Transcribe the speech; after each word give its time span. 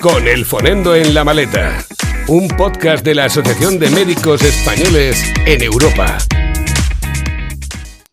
con 0.00 0.26
el 0.26 0.44
Fonendo 0.44 0.94
en 0.94 1.14
la 1.14 1.24
maleta, 1.24 1.78
un 2.28 2.48
podcast 2.48 3.04
de 3.04 3.14
la 3.14 3.24
Asociación 3.24 3.78
de 3.78 3.90
Médicos 3.90 4.42
Españoles 4.42 5.32
en 5.46 5.62
Europa. 5.62 6.18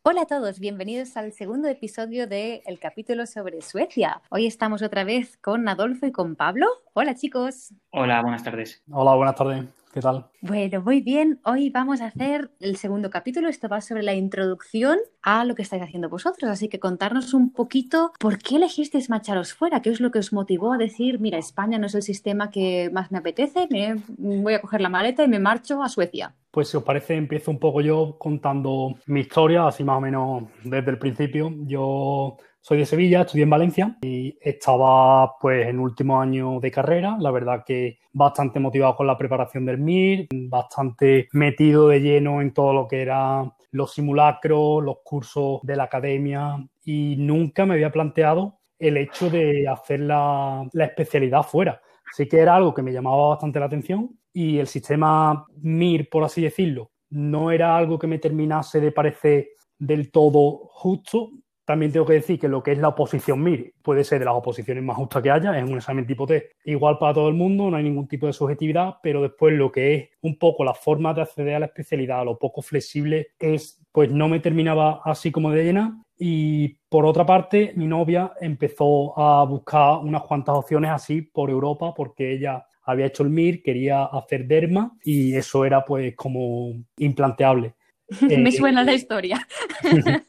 Hola 0.04 0.22
a 0.22 0.26
todos, 0.26 0.60
bienvenidos 0.60 1.18
al 1.18 1.34
segundo 1.34 1.68
episodio 1.68 2.28
del 2.28 2.80
capítulo 2.80 3.26
sobre 3.26 3.62
Suecia. 3.62 4.22
Hoy 4.30 4.46
estamos 4.46 4.82
otra 4.82 5.04
vez 5.04 5.38
con 5.38 5.68
Adolfo 5.68 6.06
y 6.06 6.12
con 6.12 6.36
Pablo. 6.36 6.68
Hola 6.94 7.16
chicos. 7.16 7.74
Hola, 7.92 8.22
buenas 8.22 8.44
tardes. 8.44 8.82
Hola, 8.90 9.16
buenas 9.16 9.36
tardes. 9.36 9.66
¿Qué 9.94 10.02
tal? 10.02 10.26
Bueno, 10.42 10.82
muy 10.82 11.02
bien. 11.02 11.40
Hoy 11.46 11.70
vamos 11.70 12.02
a 12.02 12.08
hacer 12.08 12.50
el 12.60 12.78
segundo 12.78 13.12
capítulo. 13.12 13.48
Esto 13.48 13.70
va 13.70 13.80
sobre 13.80 14.02
la 14.02 14.16
introducción 14.16 14.98
a 15.22 15.46
lo 15.46 15.54
que 15.54 15.62
estáis 15.62 15.84
haciendo 15.84 16.10
vosotros. 16.10 16.50
Así 16.50 16.68
que 16.68 16.80
contarnos 16.80 17.36
un 17.36 17.54
poquito 17.54 18.12
por 18.20 18.40
qué 18.40 18.56
elegisteis 18.56 19.12
marcharos 19.12 19.54
fuera, 19.54 19.84
qué 19.84 19.92
es 19.92 20.02
lo 20.02 20.10
que 20.10 20.18
os 20.18 20.34
motivó 20.34 20.74
a 20.74 20.80
decir, 20.80 21.20
mira, 21.20 21.38
España 21.38 21.78
no 21.78 21.86
es 21.86 21.94
el 21.94 22.02
sistema 22.02 22.50
que 22.50 22.90
más 22.92 23.12
me 23.12 23.20
apetece, 23.20 23.68
me 23.70 23.94
voy 24.18 24.56
a 24.56 24.62
coger 24.62 24.82
la 24.82 24.90
maleta 24.90 25.26
y 25.26 25.28
me 25.28 25.38
marcho 25.38 25.84
a 25.84 25.90
Suecia. 25.90 26.34
Pues 26.50 26.70
si 26.70 26.78
os 26.78 26.84
parece, 26.84 27.16
empiezo 27.16 27.52
un 27.52 27.60
poco 27.60 27.82
yo 27.82 28.18
contando 28.18 28.96
mi 29.06 29.20
historia, 29.20 29.68
así 29.68 29.84
más 29.84 29.98
o 29.98 30.02
menos 30.02 30.44
desde 30.64 30.90
el 30.90 30.98
principio. 30.98 31.54
Yo 31.68 32.38
soy 32.66 32.78
de 32.78 32.86
Sevilla, 32.86 33.22
estudié 33.24 33.44
en 33.44 33.50
Valencia 33.50 33.98
y 34.04 34.38
estaba 34.40 35.38
pues 35.38 35.68
en 35.68 35.80
último 35.80 36.22
año 36.22 36.62
de 36.62 36.72
carrera. 36.72 37.18
La 37.20 37.30
verdad 37.30 37.66
que 37.66 38.00
bastante 38.14 38.58
motivado 38.62 38.96
con 38.96 39.06
la 39.06 39.18
preparación 39.18 39.66
del 39.66 39.80
MIR, 39.80 40.30
bastante 40.48 41.28
metido 41.34 41.90
de 41.90 42.00
lleno 42.00 42.42
en 42.42 42.54
todo 42.54 42.72
lo 42.72 42.88
que 42.88 43.02
era 43.02 43.54
los 43.72 43.94
simulacros, 43.94 44.82
los 44.82 45.00
cursos 45.04 45.60
de 45.64 45.76
la 45.76 45.84
academia 45.84 46.56
y 46.86 47.18
nunca 47.18 47.66
me 47.66 47.74
había 47.74 47.92
planteado 47.92 48.60
el 48.80 48.96
hecho 48.96 49.30
de 49.30 49.68
hacer 49.68 50.00
la, 50.00 50.66
la 50.72 50.86
especialidad 50.86 51.44
fuera. 51.44 51.82
Sí 52.16 52.30
que 52.30 52.40
era 52.40 52.56
algo 52.56 52.74
que 52.74 52.82
me 52.82 52.94
llamaba 52.94 53.28
bastante 53.28 53.60
la 53.60 53.66
atención 53.66 54.18
y 54.32 54.60
el 54.60 54.68
sistema 54.68 55.46
MIR, 55.62 56.08
por 56.10 56.24
así 56.24 56.42
decirlo, 56.42 56.92
no 57.10 57.52
era 57.52 57.76
algo 57.76 58.00
que 58.00 58.08
me 58.08 58.20
terminase 58.20 58.80
de 58.80 58.94
parecer 58.94 59.50
del 59.78 60.12
todo 60.12 60.70
justo, 60.70 61.30
también 61.66 61.92
tengo 61.92 62.06
que 62.06 62.14
decir 62.14 62.40
que 62.40 62.48
lo 62.48 62.62
que 62.62 62.74
es 62.74 62.78
la 62.78 62.90
oposición 62.90 63.42
MIR 63.42 63.74
puede 63.82 64.04
ser 64.04 64.20
de 64.20 64.26
las 64.26 64.36
oposiciones 64.36 64.84
más 64.84 64.98
justas 64.98 65.24
que 65.24 65.32
haya, 65.32 65.58
es 65.58 65.64
un 65.64 65.78
examen 65.78 66.06
tipo 66.06 66.28
T 66.28 66.52
igual 66.66 66.98
para 66.98 67.14
todo 67.14 67.30
el 67.30 67.36
mundo, 67.36 67.70
no 67.70 67.78
hay 67.78 67.84
ningún 67.84 68.08
tipo 68.08 68.28
de 68.28 68.34
subjetividad, 68.34 68.96
pero 69.02 69.22
después 69.22 69.54
lo 69.54 69.72
que 69.72 69.96
es 69.96 70.10
un 70.22 70.38
poco 70.38 70.64
la 70.64 70.74
forma 70.74 71.14
de 71.14 71.22
acceder 71.22 71.56
a 71.56 71.60
la 71.60 71.68
especialidad, 71.68 72.26
lo 72.26 72.38
poco 72.38 72.62
flexible 72.62 73.28
es, 73.40 73.82
pues 73.92 74.12
no 74.12 74.28
me 74.28 74.40
terminaba 74.40 75.02
así 75.06 75.32
como 75.32 75.52
de 75.52 75.64
llena. 75.64 76.04
Y 76.18 76.76
por 76.90 77.06
otra 77.06 77.26
parte, 77.26 77.74
mi 77.76 77.88
novia 77.88 78.34
empezó 78.40 79.18
a 79.20 79.44
buscar 79.46 79.98
unas 79.98 80.24
cuantas 80.24 80.56
opciones 80.56 80.92
así 80.92 81.22
por 81.22 81.50
Europa 81.50 81.94
porque 81.96 82.34
ella 82.34 82.66
había 82.84 83.08
hecho 83.08 83.24
el 83.24 83.30
MIR, 83.30 83.64
quería 83.64 84.06
hacer 84.06 84.46
derma 84.46 84.96
y 85.04 85.36
eso 85.36 85.66
era 85.66 85.84
pues 85.84 86.16
como 86.16 86.74
implanteable. 86.98 87.74
Me 88.22 88.50
eh, 88.50 88.52
suena 88.52 88.84
la 88.84 88.94
historia. 88.94 89.48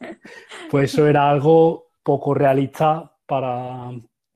pues 0.71 0.93
eso 0.93 1.07
era 1.07 1.29
algo 1.29 1.89
poco 2.03 2.35
realista 2.35 3.13
para 3.27 3.91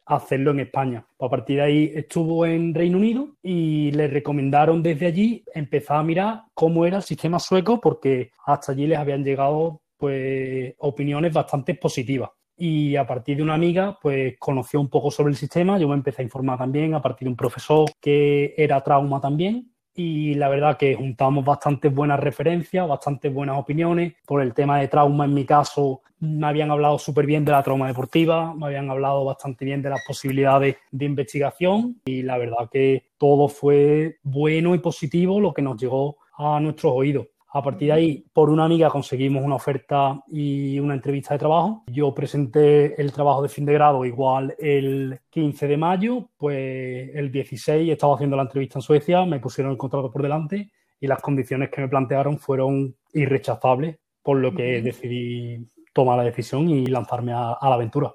hacerlo 0.07 0.53
en 0.53 0.61
España. 0.61 1.07
A 1.19 1.29
partir 1.29 1.57
de 1.57 1.63
ahí 1.63 1.93
estuvo 1.95 2.47
en 2.47 2.75
Reino 2.75 2.97
Unido 2.99 3.37
y 3.43 3.91
le 3.93 4.09
recomendaron 4.09 4.83
desde 4.83 5.07
allí 5.07 5.45
empezar 5.55 5.99
a 5.99 6.03
mirar 6.03 6.43
cómo 6.55 6.87
era 6.87 6.97
el 6.97 7.03
sistema 7.03 7.39
sueco 7.39 7.81
porque 7.81 8.31
hasta 8.47 8.73
allí 8.73 8.87
les 8.87 8.99
habían 8.99 9.23
llegado 9.23 9.83
pues 9.97 10.75
opiniones 10.79 11.33
bastante 11.33 11.75
positivas. 11.75 12.31
Y 12.57 12.97
a 12.97 13.07
partir 13.07 13.37
de 13.37 13.43
una 13.45 13.55
amiga, 13.55 13.99
pues 14.01 14.35
conoció 14.39 14.81
un 14.81 14.89
poco 14.89 15.13
sobre 15.13 15.31
el 15.31 15.37
sistema. 15.37 15.79
Yo 15.79 15.87
me 15.87 15.95
empecé 15.95 16.23
a 16.23 16.25
informar 16.25 16.59
también 16.59 16.95
a 16.95 17.03
partir 17.03 17.27
de 17.27 17.31
un 17.31 17.37
profesor 17.37 17.89
que 18.01 18.55
era 18.57 18.83
trauma 18.83 19.21
también 19.21 19.71
y 19.99 20.35
la 20.35 20.49
verdad 20.49 20.77
que 20.77 20.95
juntamos 20.95 21.45
bastantes 21.45 21.93
buenas 21.93 22.21
referencias, 22.21 22.87
bastantes 22.87 23.35
buenas 23.35 23.59
opiniones. 23.59 24.15
Por 24.25 24.41
el 24.41 24.55
tema 24.55 24.79
de 24.79 24.87
trauma, 24.87 25.25
en 25.25 25.35
mi 25.35 25.45
caso, 25.45 26.03
me 26.21 26.47
habían 26.47 26.71
hablado 26.71 27.01
súper 27.01 27.27
bien 27.27 27.45
de 27.45 27.51
la 27.51 27.65
trauma 27.65 27.89
deportiva, 27.89 28.55
me 28.55 28.67
habían 28.67 28.89
hablado 28.91 29.25
bastante 29.25 29.65
bien 29.65 29.83
de 29.83 29.91
las 29.91 30.01
posibilidades 30.07 30.77
de 30.93 31.05
investigación 31.05 32.01
y 32.05 32.23
la 32.23 32.39
verdad 32.39 32.71
que 32.71 33.07
todo 33.19 33.49
fue 33.49 34.19
bueno 34.23 34.77
y 34.77 34.79
positivo 34.79 35.41
lo 35.41 35.53
que 35.53 35.63
nos 35.63 35.77
llegó 35.81 36.19
a 36.37 36.61
nuestros 36.61 36.93
oídos. 36.95 37.27
A 37.51 37.63
partir 37.63 37.89
de 37.89 37.93
ahí, 37.93 38.25
por 38.33 38.51
una 38.51 38.65
amiga 38.65 38.91
conseguimos 38.91 39.43
una 39.43 39.55
oferta 39.55 40.23
y 40.29 40.79
una 40.79 40.95
entrevista 40.95 41.35
de 41.35 41.39
trabajo. 41.39 41.85
Yo 41.87 42.15
presenté 42.15 43.01
el 43.01 43.11
trabajo 43.11 43.43
de 43.43 43.49
fin 43.49 43.65
de 43.65 43.73
grado 43.73 44.05
igual 44.05 44.55
el 44.59 45.21
15 45.31 45.67
de 45.67 45.77
mayo, 45.79 46.29
pues 46.37 47.11
el 47.15 47.33
16 47.33 47.91
estaba 47.91 48.17
haciendo 48.17 48.37
la 48.37 48.43
entrevista 48.43 48.79
en 48.79 48.83
Suecia, 48.83 49.25
me 49.25 49.41
pusieron 49.41 49.73
el 49.73 49.79
contrato 49.79 50.11
por 50.11 50.23
delante 50.23 50.71
y 51.01 51.07
las 51.07 51.23
condiciones 51.23 51.71
que 51.71 51.81
me 51.81 51.89
plantearon 51.89 52.39
fueron 52.39 52.95
irrechazables, 53.15 53.99
por 54.23 54.39
lo 54.39 54.55
que 54.55 54.83
decidí 54.83 55.67
tomar 55.95 56.19
la 56.19 56.25
decisión 56.25 56.69
y 56.69 56.87
lanzarme 56.87 57.33
a, 57.33 57.53
a 57.53 57.69
la 57.71 57.77
aventura. 57.77 58.13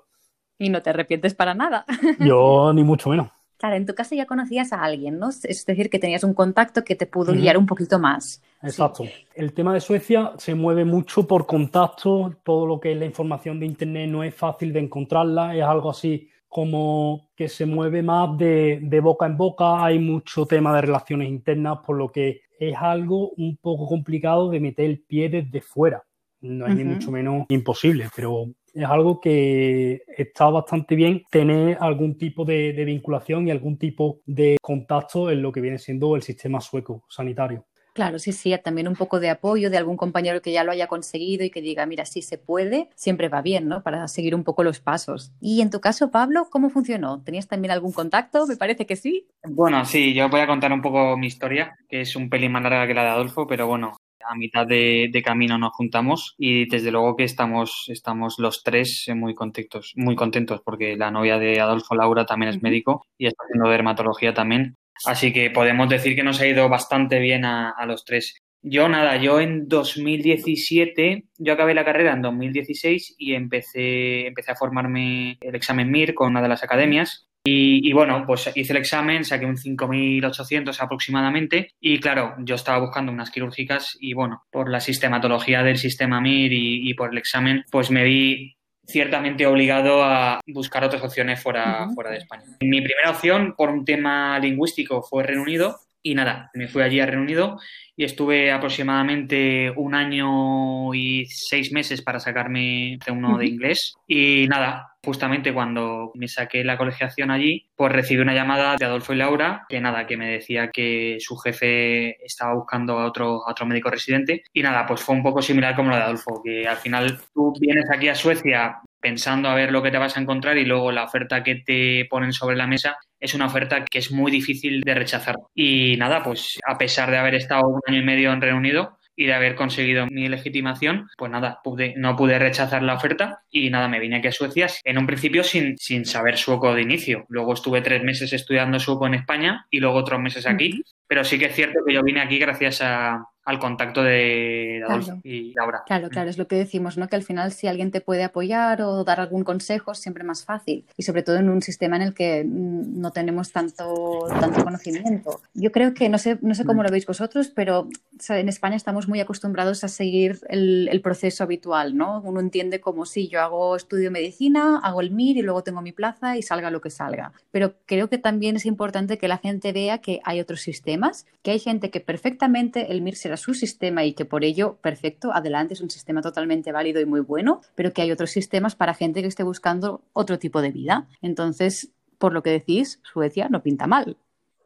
Y 0.60 0.70
no 0.70 0.84
te 0.84 0.92
arrepientes 0.92 1.34
para 1.34 1.56
nada. 1.56 1.86
Yo 2.20 2.72
ni 2.72 2.84
mucho 2.84 3.10
menos. 3.10 3.30
Claro, 3.64 3.78
en 3.78 3.86
tu 3.86 3.96
caso 3.96 4.14
ya 4.14 4.26
conocías 4.26 4.74
a 4.74 4.84
alguien, 4.84 5.20
¿no? 5.20 5.30
Es 5.30 5.66
decir, 5.66 5.90
que 5.90 5.98
tenías 5.98 6.26
un 6.26 6.34
contacto 6.34 6.84
que 6.84 6.98
te 6.98 7.06
pudo 7.06 7.32
guiar 7.32 7.58
un 7.58 7.66
poquito 7.66 7.98
más. 7.98 8.44
Exacto. 8.62 9.06
El 9.34 9.54
tema 9.54 9.74
de 9.74 9.80
Suecia 9.80 10.34
se 10.38 10.54
mueve 10.54 10.84
mucho 10.84 11.26
por 11.26 11.46
contacto, 11.46 12.36
todo 12.44 12.68
lo 12.68 12.78
que 12.82 12.92
es 12.92 12.98
la 12.98 13.06
información 13.06 13.62
de 13.62 13.66
Internet 13.66 14.10
no 14.12 14.22
es 14.22 14.36
fácil 14.36 14.74
de 14.74 14.82
encontrarla, 14.82 15.56
es 15.56 15.64
algo 15.64 15.92
así 15.92 16.30
como 16.50 17.30
que 17.38 17.48
se 17.48 17.66
mueve 17.66 18.04
más 18.04 18.38
de, 18.38 18.80
de 18.82 19.00
boca 19.00 19.28
en 19.28 19.38
boca, 19.38 19.82
hay 19.82 19.98
mucho 19.98 20.46
tema 20.46 20.76
de 20.76 20.82
relaciones 20.82 21.30
internas, 21.30 21.78
por 21.86 21.96
lo 21.96 22.12
que 22.12 22.42
es 22.60 22.76
algo 22.76 23.30
un 23.38 23.56
poco 23.56 23.88
complicado 23.88 24.50
de 24.50 24.60
meter 24.60 24.88
el 24.88 25.00
pie 25.00 25.30
desde 25.30 25.62
fuera. 25.62 26.04
No 26.44 26.68
es 26.68 26.76
ni 26.76 26.84
mucho 26.84 27.10
menos 27.10 27.46
imposible, 27.48 28.10
pero 28.14 28.50
es 28.74 28.86
algo 28.86 29.22
que 29.22 30.04
está 30.18 30.50
bastante 30.50 30.96
bien 30.96 31.24
tener 31.32 31.78
algún 31.80 32.18
tipo 32.18 32.44
de, 32.44 32.74
vinculación 32.86 33.48
y 33.48 33.52
algún 33.52 33.78
tipo 33.78 34.20
de 34.26 34.58
contacto 34.62 35.32
en 35.32 35.42
lo 35.42 35.54
que 35.54 35.62
viene 35.62 35.78
siendo 35.78 36.18
el 36.18 36.22
sistema 36.22 36.60
sueco 36.60 37.06
sanitario. 37.08 37.66
Claro, 37.94 38.18
sí, 38.18 38.32
sí, 38.32 38.54
también 38.62 38.88
un 38.88 38.96
poco 38.96 39.20
de 39.20 39.30
apoyo 39.30 39.70
de 39.70 39.78
algún 39.78 39.96
compañero 39.96 40.42
que 40.42 40.52
ya 40.52 40.64
lo 40.64 40.72
haya 40.72 40.88
conseguido 40.88 41.46
y 41.46 41.52
que 41.52 41.62
diga, 41.62 41.86
mira, 41.86 42.06
sí 42.06 42.24
se 42.24 42.40
puede, 42.40 42.90
siempre 42.96 43.30
va 43.30 43.44
bien, 43.44 43.68
¿no? 43.68 43.84
Para 43.84 44.08
seguir 44.08 44.34
un 44.34 44.44
poco 44.44 44.64
los 44.64 44.80
pasos. 44.80 45.32
Y 45.40 45.62
en 45.62 45.70
tu 45.70 45.80
caso, 45.80 46.10
Pablo, 46.10 46.48
¿cómo 46.50 46.72
funcionó? 46.72 47.22
¿Tenías 47.24 47.48
también 47.48 47.72
algún 47.72 47.92
contacto? 47.92 48.48
Me 48.48 48.58
parece 48.58 48.88
que 48.88 48.96
sí. 48.96 49.28
Bueno, 49.48 49.86
sí, 49.86 50.16
yo 50.16 50.28
voy 50.28 50.42
a 50.42 50.48
contar 50.48 50.74
un 50.74 50.82
poco 50.82 51.16
mi 51.18 51.28
historia, 51.28 51.78
que 51.88 52.02
es 52.02 52.16
un 52.16 52.32
pelín 52.32 52.52
más 52.52 52.64
larga 52.64 52.88
que 52.88 52.96
la 52.96 53.04
de 53.04 53.10
Adolfo, 53.10 53.46
pero 53.46 53.68
bueno, 53.68 53.96
a 54.28 54.36
mitad 54.36 54.66
de, 54.68 55.22
camino 55.24 55.58
nos 55.58 55.74
juntamos 55.74 56.36
y 56.38 56.68
desde 56.68 56.92
luego 56.92 57.16
que 57.16 57.24
estamos, 57.24 57.86
estamos 57.88 58.40
los 58.40 58.64
tres 58.64 59.06
muy 59.16 59.34
contentos, 59.34 59.94
muy 59.96 60.16
contentos 60.16 60.62
porque 60.64 60.98
la 60.98 61.12
novia 61.12 61.40
de 61.40 61.60
Adolfo 61.60 61.96
Laura 61.96 62.26
también 62.26 62.50
es 62.50 62.62
médico 62.62 63.06
y 63.18 63.28
está 63.28 63.44
haciendo 63.44 63.70
dermatología 63.70 64.34
también. 64.34 64.78
Así 65.06 65.34
que 65.34 65.50
podemos 65.50 65.90
decir 65.90 66.16
que 66.16 66.24
nos 66.24 66.40
ha 66.40 66.48
ido 66.48 66.70
bastante 66.70 67.20
bien 67.20 67.46
a, 67.46 67.72
a 67.72 67.86
los 67.86 68.06
tres. 68.06 68.36
Yo 68.66 68.88
nada, 68.88 69.18
yo 69.18 69.42
en 69.42 69.68
2017, 69.68 71.26
yo 71.38 71.54
acabé 71.54 71.74
la 71.74 71.84
carrera 71.84 72.14
en 72.14 72.22
2016 72.22 73.16
y 73.18 73.34
empecé, 73.34 74.28
empecé 74.28 74.52
a 74.52 74.56
formarme 74.56 75.38
el 75.42 75.56
examen 75.56 75.92
MIR 75.92 76.14
con 76.14 76.30
una 76.30 76.42
de 76.42 76.48
las 76.48 76.64
academias 76.64 77.28
y, 77.46 77.92
bueno, 77.92 78.24
pues 78.26 78.50
hice 78.56 78.72
el 78.72 78.78
examen, 78.78 79.26
saqué 79.26 79.46
un 79.46 79.58
5.800 79.58 80.80
aproximadamente 80.80 81.72
y 81.82 82.00
claro, 82.00 82.36
yo 82.40 82.56
estaba 82.56 82.80
buscando 82.80 83.12
unas 83.12 83.32
quirúrgicas 83.32 83.98
y 84.00 84.14
bueno, 84.14 84.44
por 84.50 84.70
la 84.70 84.80
sistematología 84.80 85.62
del 85.62 85.78
sistema 85.78 86.22
MIR 86.22 86.54
y, 86.54 86.94
por 86.94 87.12
el 87.12 87.18
examen, 87.18 87.66
pues 87.70 87.92
me 87.92 88.06
vi 88.06 88.56
ciertamente 88.86 89.46
obligado 89.46 90.04
a 90.06 90.40
buscar 90.48 90.86
otras 90.86 91.04
opciones 91.04 91.42
fuera, 91.42 91.90
fuera 91.94 92.12
de 92.12 92.20
España. 92.20 92.44
Mi 92.62 92.80
primera 92.80 93.12
opción, 93.12 93.56
por 93.58 93.70
un 93.70 93.84
tema 93.84 94.40
lingüístico, 94.40 95.02
fue 95.02 95.24
Reino 95.24 95.42
Unido 95.42 95.80
y 96.04 96.16
nada, 96.16 96.52
me 96.54 96.68
fui 96.68 96.84
allí 96.84 97.00
a 97.00 97.06
Reino 97.06 97.22
Unido 97.22 97.58
y 97.96 98.04
estuve 98.04 98.52
aproximadamente 98.52 99.72
un 99.76 99.96
año 99.96 100.94
y 100.94 101.26
seis 101.28 101.72
meses 101.72 102.02
para 102.02 102.20
sacarme 102.20 103.00
uno 103.10 103.38
de 103.38 103.48
inglés. 103.48 103.96
Y 104.06 104.46
nada, 104.50 104.98
justamente 105.04 105.54
cuando 105.54 106.12
me 106.16 106.28
saqué 106.28 106.64
la 106.66 106.78
colegiación 106.78 107.32
allí, 107.32 107.70
pues 107.76 107.94
recibí 107.94 108.22
una 108.22 108.34
llamada 108.34 108.76
de 108.76 108.86
Adolfo 108.86 109.14
y 109.14 109.18
Laura, 109.18 109.66
que 109.70 109.80
nada, 109.80 110.06
que 110.06 110.18
me 110.18 110.28
decía 110.28 110.72
que 110.72 111.18
su 111.20 111.38
jefe 111.38 112.24
estaba 112.26 112.54
buscando 112.54 113.00
a 113.00 113.06
otro, 113.06 113.48
a 113.48 113.52
otro 113.52 113.66
médico 113.66 113.90
residente. 113.90 114.44
Y 114.52 114.62
nada, 114.62 114.86
pues 114.86 115.02
fue 115.02 115.16
un 115.16 115.24
poco 115.24 115.42
similar 115.42 115.74
como 115.76 115.90
lo 115.90 115.96
de 115.96 116.04
Adolfo, 116.04 116.42
que 116.44 116.68
al 116.68 116.78
final 116.78 117.18
tú 117.34 117.54
vienes 117.62 117.86
aquí 117.90 118.10
a 118.10 118.16
Suecia 118.16 118.82
pensando 119.00 119.50
a 119.50 119.56
ver 119.56 119.72
lo 119.72 119.84
que 119.84 119.92
te 119.92 119.98
vas 119.98 120.16
a 120.16 120.22
encontrar 120.22 120.58
y 120.58 120.66
luego 120.66 120.92
la 120.92 121.04
oferta 121.04 121.44
que 121.44 121.56
te 121.56 122.08
ponen 122.10 122.32
sobre 122.32 122.56
la 122.56 122.68
mesa 122.68 122.98
es 123.24 123.34
una 123.34 123.46
oferta 123.46 123.86
que 123.86 124.00
es 124.00 124.12
muy 124.12 124.32
difícil 124.32 124.82
de 124.82 124.94
rechazar. 124.94 125.36
Y 125.56 125.96
nada, 125.98 126.22
pues 126.22 126.60
a 126.68 126.78
pesar 126.78 127.10
de 127.10 127.18
haber 127.18 127.36
estado 127.36 127.68
un 127.68 127.82
año 127.88 128.00
y 128.00 128.06
medio 128.06 128.34
en 128.34 128.42
Reino 128.42 128.58
Unido, 128.58 128.98
y 129.16 129.28
de 129.28 129.34
haber 129.34 129.56
conseguido 129.56 130.08
mi 130.08 130.28
legitimación, 130.28 131.10
pues 131.18 131.32
nada, 131.32 131.60
no 131.98 132.16
pude 132.16 132.40
rechazar 132.40 132.82
la 132.84 132.96
oferta 132.96 133.44
y 133.50 133.70
nada, 133.70 133.88
me 133.88 134.00
vine 134.00 134.18
aquí 134.18 134.28
a 134.28 134.32
Suecia 134.32 134.68
en 134.84 134.98
un 134.98 135.06
principio 135.06 135.44
sin, 135.44 135.78
sin 135.78 136.06
saber 136.06 136.38
sueco 136.38 136.74
de 136.74 136.82
inicio. 136.82 137.26
Luego 137.30 137.54
estuve 137.54 137.82
tres 137.82 138.04
meses 138.04 138.34
estudiando 138.34 138.80
sueco 138.80 139.08
en 139.08 139.16
España 139.16 139.68
y 139.70 139.80
luego 139.80 140.00
otros 140.00 140.20
meses 140.20 140.48
aquí, 140.48 140.84
pero 141.14 141.24
sí 141.24 141.38
que 141.38 141.46
es 141.46 141.54
cierto 141.54 141.86
que 141.86 141.94
yo 141.94 142.02
vine 142.02 142.22
aquí 142.22 142.40
gracias 142.40 142.82
a, 142.82 143.30
al 143.46 143.60
contacto 143.60 144.02
de 144.04 144.84
Adolfo 144.88 145.20
y 145.24 145.54
Laura. 145.54 145.84
Claro, 145.86 146.10
claro, 146.10 146.30
es 146.30 146.38
lo 146.38 146.48
que 146.48 146.56
decimos, 146.56 146.98
¿no? 146.98 147.10
Que 147.10 147.18
al 147.18 147.24
final 147.24 147.52
si 147.52 147.68
alguien 147.68 147.92
te 147.92 148.00
puede 148.00 148.24
apoyar 148.24 148.82
o 148.82 149.04
dar 149.04 149.20
algún 149.20 149.44
consejo 149.44 149.92
es 149.92 150.00
siempre 150.00 150.24
más 150.24 150.46
fácil 150.46 150.86
y 150.96 151.04
sobre 151.04 151.24
todo 151.24 151.38
en 151.38 151.50
un 151.50 151.62
sistema 151.62 151.98
en 151.98 152.04
el 152.04 152.14
que 152.14 152.46
mm, 152.46 153.02
no 153.02 153.12
tenemos 153.12 153.52
tanto, 153.52 154.28
tanto 154.40 154.64
conocimiento. 154.64 155.42
Yo 155.54 155.72
creo 155.72 155.94
que, 155.94 156.08
no 156.08 156.18
sé, 156.18 156.38
no 156.42 156.56
sé 156.56 156.64
cómo 156.64 156.82
mm. 156.82 156.86
lo 156.86 156.92
veis 156.92 157.06
vosotros, 157.06 157.52
pero 157.54 157.90
en 158.30 158.48
España 158.48 158.78
estamos 158.78 159.10
muy 159.10 159.20
acostumbrados 159.20 159.84
a 159.84 159.90
seguir 159.90 160.40
el, 160.48 160.88
el, 160.90 161.02
proceso 161.02 161.44
habitual, 161.44 161.98
¿no? 161.98 162.22
Uno 162.22 162.40
entiende 162.40 162.80
como 162.80 163.06
si 163.06 163.28
yo 163.28 163.42
hago 163.42 163.76
estudio 163.76 164.10
medicina, 164.10 164.80
hago 164.82 165.02
el 165.02 165.12
MIR 165.12 165.38
y 165.38 165.42
luego 165.42 165.64
tengo 165.64 165.82
mi 165.82 165.92
plaza 165.92 166.38
y 166.38 166.44
salga 166.44 166.72
lo 166.72 166.80
que 166.80 166.90
salga. 166.90 167.34
Pero 167.52 167.74
creo 167.86 168.10
que 168.10 168.18
también 168.18 168.56
es 168.56 168.66
importante 168.66 169.18
que 169.18 169.28
la 169.28 169.38
gente 169.38 169.74
vea 169.74 169.98
que 169.98 170.22
hay 170.24 170.40
otros 170.40 170.62
sistemas, 170.62 171.03
que 171.42 171.52
hay 171.52 171.60
gente 171.60 171.90
que 171.90 172.00
perfectamente 172.00 172.92
el 172.92 173.02
MIR 173.02 173.16
se 173.16 173.38
su 173.38 173.54
sistema 173.54 174.04
y 174.06 174.14
que 174.14 174.26
por 174.26 174.44
ello, 174.44 174.78
perfecto, 174.82 175.34
adelante, 175.34 175.74
es 175.74 175.82
un 175.82 175.90
sistema 175.90 176.22
totalmente 176.22 176.72
válido 176.72 177.02
y 177.02 177.06
muy 177.06 177.22
bueno, 177.22 177.62
pero 177.76 177.92
que 177.92 178.02
hay 178.02 178.12
otros 178.12 178.32
sistemas 178.32 178.76
para 178.76 178.94
gente 178.94 179.22
que 179.22 179.28
esté 179.28 179.44
buscando 179.44 180.02
otro 180.14 180.40
tipo 180.40 180.62
de 180.62 180.72
vida. 180.72 181.08
Entonces, 181.22 181.92
por 182.18 182.34
lo 182.34 182.44
que 182.44 182.52
decís, 182.52 183.00
Suecia 183.04 183.50
no 183.50 183.64
pinta 183.64 183.88
mal. 183.88 184.18